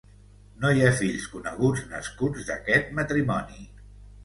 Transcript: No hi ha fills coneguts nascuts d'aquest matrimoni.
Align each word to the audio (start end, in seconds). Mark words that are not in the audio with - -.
No 0.63 0.71
hi 0.77 0.81
ha 0.85 0.93
fills 1.01 1.27
coneguts 1.35 1.85
nascuts 1.93 2.49
d'aquest 2.51 2.91
matrimoni. 3.03 3.71